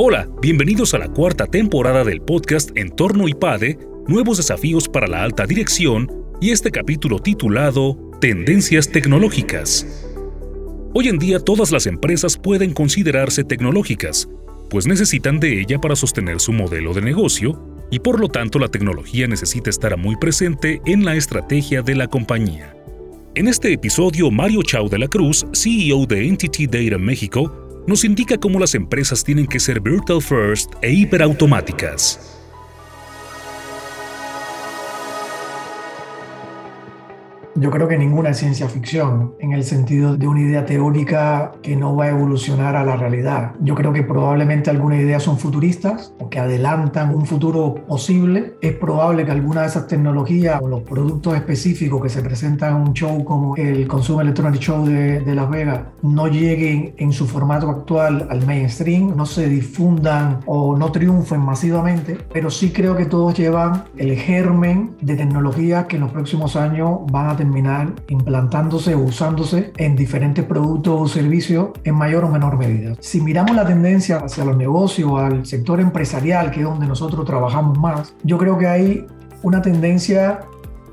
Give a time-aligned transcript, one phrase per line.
[0.00, 5.44] Hola, bienvenidos a la cuarta temporada del podcast Entorno IPADE, Nuevos Desafíos para la Alta
[5.44, 6.08] Dirección
[6.40, 10.06] y este capítulo titulado Tendencias Tecnológicas.
[10.94, 14.28] Hoy en día todas las empresas pueden considerarse tecnológicas,
[14.70, 17.60] pues necesitan de ella para sostener su modelo de negocio
[17.90, 22.06] y por lo tanto la tecnología necesita estar muy presente en la estrategia de la
[22.06, 22.72] compañía.
[23.34, 28.36] En este episodio, Mario Chau de la Cruz, CEO de Entity Data México, nos indica
[28.36, 32.37] cómo las empresas tienen que ser virtual first e hiperautomáticas.
[37.54, 41.76] Yo creo que ninguna es ciencia ficción en el sentido de una idea teórica que
[41.76, 43.52] no va a evolucionar a la realidad.
[43.60, 48.54] Yo creo que probablemente algunas ideas son futuristas o que adelantan un futuro posible.
[48.60, 52.82] Es probable que alguna de esas tecnologías o los productos específicos que se presentan en
[52.88, 57.26] un show como el Consumer Electronic Show de, de Las Vegas no lleguen en su
[57.26, 63.06] formato actual al mainstream, no se difundan o no triunfen masivamente, pero sí creo que
[63.06, 68.94] todos llevan el germen de tecnologías que en los próximos años van a terminar implantándose
[68.94, 72.94] o usándose en diferentes productos o servicios en mayor o menor medida.
[73.00, 77.78] Si miramos la tendencia hacia los negocios, al sector empresarial, que es donde nosotros trabajamos
[77.78, 79.06] más, yo creo que hay
[79.42, 80.40] una tendencia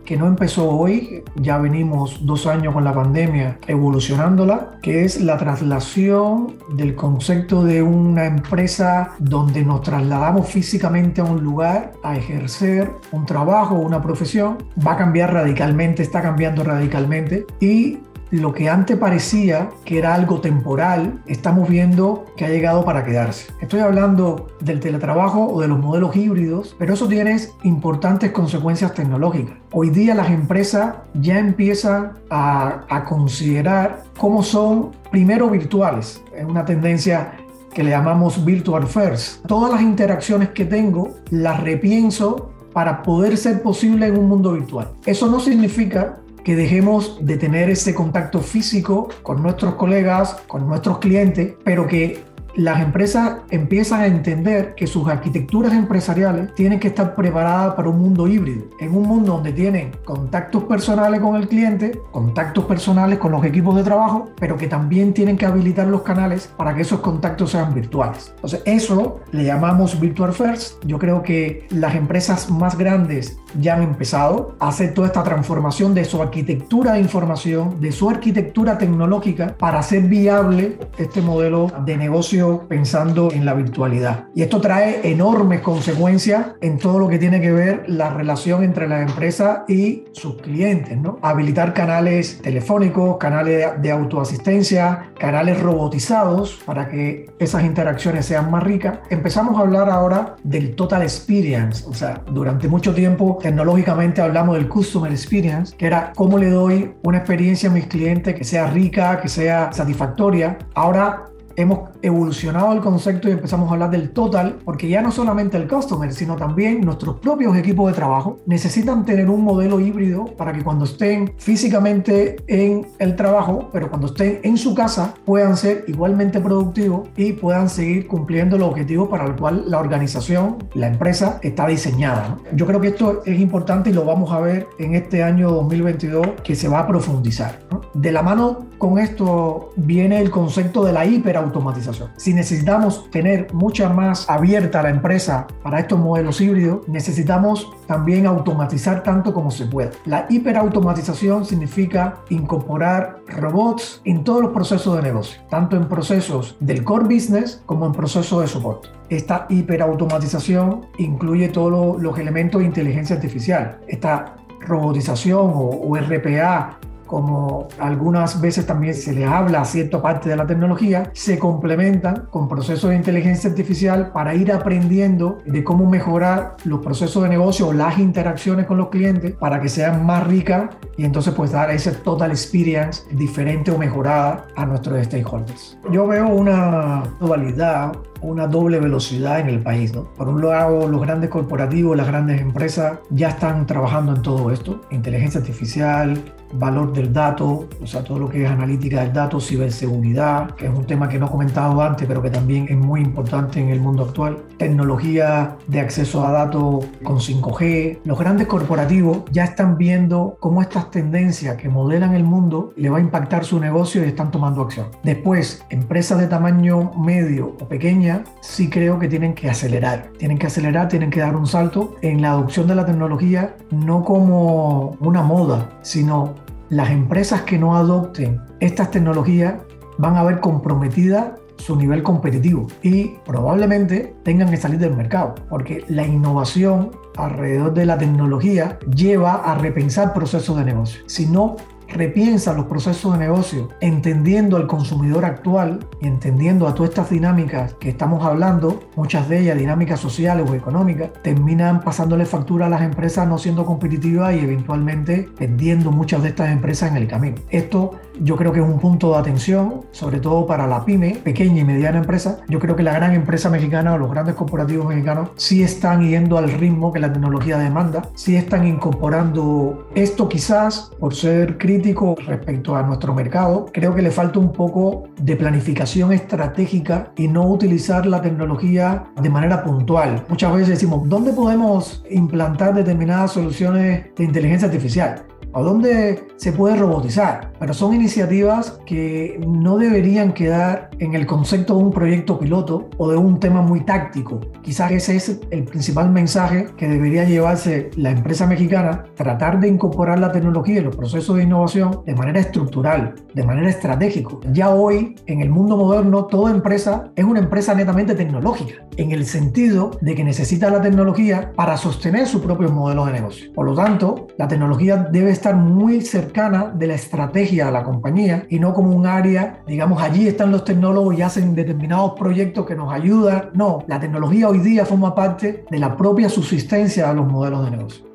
[0.06, 5.38] que no empezó hoy, ya venimos dos años con la pandemia evolucionándola, que es la
[5.38, 12.92] traslación del concepto de una empresa donde nos trasladamos físicamente a un lugar a ejercer
[13.12, 17.46] un trabajo, una profesión, va a cambiar radicalmente, está cambiando radicalmente.
[17.60, 18.00] Y
[18.32, 23.48] lo que antes parecía que era algo temporal, estamos viendo que ha llegado para quedarse.
[23.62, 29.56] Estoy hablando del teletrabajo o de los modelos híbridos, pero eso tiene importantes consecuencias tecnológicas.
[29.72, 36.22] Hoy día las empresas ya empiezan a, a considerar cómo son primero virtuales.
[36.36, 37.34] Es una tendencia
[37.74, 39.46] que le llamamos virtual first.
[39.46, 44.90] Todas las interacciones que tengo las repienso para poder ser posible en un mundo virtual.
[45.06, 51.00] Eso no significa que dejemos de tener ese contacto físico con nuestros colegas, con nuestros
[51.00, 52.24] clientes, pero que
[52.56, 58.00] las empresas empiezan a entender que sus arquitecturas empresariales tienen que estar preparadas para un
[58.00, 63.32] mundo híbrido, en un mundo donde tienen contactos personales con el cliente, contactos personales con
[63.32, 67.02] los equipos de trabajo, pero que también tienen que habilitar los canales para que esos
[67.02, 68.32] contactos sean virtuales.
[68.36, 70.84] Entonces, eso le llamamos Virtual First.
[70.86, 75.94] Yo creo que las empresas más grandes ya han empezado a hacer toda esta transformación
[75.94, 81.98] de su arquitectura de información, de su arquitectura tecnológica para hacer viable este modelo de
[81.98, 84.26] negocio pensando en la virtualidad.
[84.36, 88.88] Y esto trae enormes consecuencias en todo lo que tiene que ver la relación entre
[88.88, 91.20] la empresa y sus clientes, ¿no?
[91.22, 99.00] Habilitar canales telefónicos, canales de autoasistencia, canales robotizados para que esas interacciones sean más ricas.
[99.10, 104.68] Empezamos a hablar ahora del total experience, o sea, durante mucho tiempo tecnológicamente hablamos del
[104.68, 109.20] customer experience, que era cómo le doy una experiencia a mis clientes que sea rica,
[109.22, 110.58] que sea satisfactoria.
[110.74, 115.58] Ahora hemos evolucionado el concepto y empezamos a hablar del total, porque ya no solamente
[115.58, 120.54] el customer, sino también nuestros propios equipos de trabajo necesitan tener un modelo híbrido para
[120.54, 125.86] que cuando estén físicamente en el trabajo, pero cuando estén en su casa, puedan ser
[125.88, 131.40] igualmente productivos y puedan seguir cumpliendo los objetivos para el cual la organización, la empresa
[131.42, 132.38] está diseñada.
[132.54, 136.28] Yo creo que esto es importante y lo vamos a ver en este año 2022
[136.44, 137.60] que se va a profundizar.
[137.96, 142.10] De la mano con esto viene el concepto de la hiper automatización.
[142.18, 149.02] Si necesitamos tener mucha más abierta la empresa para estos modelos híbridos, necesitamos también automatizar
[149.02, 149.92] tanto como se pueda.
[150.04, 156.84] La hiperautomatización significa incorporar robots en todos los procesos de negocio, tanto en procesos del
[156.84, 158.90] core business como en procesos de soporte.
[159.10, 163.80] Esta hiperautomatización incluye todos los elementos de inteligencia artificial.
[163.88, 170.36] Esta robotización o RPA como algunas veces también se le habla a cierta parte de
[170.36, 176.58] la tecnología, se complementan con procesos de inteligencia artificial para ir aprendiendo de cómo mejorar
[176.66, 180.70] los procesos de negocio o las interacciones con los clientes para que sean más ricas
[180.98, 185.78] y entonces pues dar ese total experience diferente o mejorada a nuestros stakeholders.
[185.92, 187.94] Yo veo una dualidad
[188.26, 189.94] una doble velocidad en el país.
[189.94, 190.06] ¿no?
[190.16, 194.82] Por un lado, los grandes corporativos, las grandes empresas ya están trabajando en todo esto,
[194.92, 196.22] inteligencia artificial,
[196.54, 200.74] valor del dato, o sea, todo lo que es analítica del dato, ciberseguridad, que es
[200.74, 203.80] un tema que no he comentado antes, pero que también es muy importante en el
[203.80, 208.00] mundo actual, tecnología de acceso a datos con 5G.
[208.06, 212.98] Los grandes corporativos ya están viendo cómo estas tendencias que modelan el mundo le va
[212.98, 214.88] a impactar su negocio y están tomando acción.
[215.04, 220.10] Después, empresas de tamaño medio o pequeña sí creo que tienen que acelerar.
[220.18, 224.04] Tienen que acelerar, tienen que dar un salto en la adopción de la tecnología, no
[224.04, 226.36] como una moda, sino
[226.70, 229.56] las empresas que no adopten estas tecnologías
[229.98, 235.86] van a ver comprometida su nivel competitivo y probablemente tengan que salir del mercado, porque
[235.88, 241.02] la innovación alrededor de la tecnología lleva a repensar procesos de negocio.
[241.08, 241.56] Si no
[241.96, 247.74] repiensa los procesos de negocio, entendiendo al consumidor actual y entendiendo a todas estas dinámicas
[247.76, 252.82] que estamos hablando, muchas de ellas dinámicas sociales o económicas, terminan pasándole factura a las
[252.82, 257.38] empresas no siendo competitivas y eventualmente perdiendo muchas de estas empresas en el camino.
[257.50, 261.62] Esto yo creo que es un punto de atención, sobre todo para la pyme, pequeña
[261.62, 262.40] y mediana empresa.
[262.48, 266.38] Yo creo que la gran empresa mexicana o los grandes corporativos mexicanos sí están yendo
[266.38, 272.76] al ritmo que la tecnología demanda, sí están incorporando esto quizás por ser crítico respecto
[272.76, 273.68] a nuestro mercado.
[273.72, 279.30] Creo que le falta un poco de planificación estratégica y no utilizar la tecnología de
[279.30, 280.26] manera puntual.
[280.30, 285.26] Muchas veces decimos, ¿dónde podemos implantar determinadas soluciones de inteligencia artificial?
[285.56, 287.54] ¿A dónde se puede robotizar?
[287.58, 293.10] Pero son iniciativas que no deberían quedar en el concepto de un proyecto piloto o
[293.10, 294.42] de un tema muy táctico.
[294.62, 300.20] Quizás ese es el principal mensaje que debería llevarse la empresa mexicana, tratar de incorporar
[300.20, 304.36] la tecnología en los procesos de innovación de manera estructural, de manera estratégica.
[304.52, 309.26] Ya hoy, en el mundo moderno, toda empresa es una empresa netamente tecnológica, en el
[309.26, 313.54] sentido de que necesita la tecnología para sostener su propio modelo de negocio.
[313.54, 318.48] Por lo tanto, la tecnología debe estar muy cercana de la estrategia de la compañía
[318.50, 322.74] y no como un área, digamos, allí están los tecnólogos y hacen determinados proyectos que
[322.74, 323.52] nos ayudan.
[323.54, 327.78] No, la tecnología hoy día forma parte de la propia subsistencia de los modelos de
[327.78, 328.15] negocio.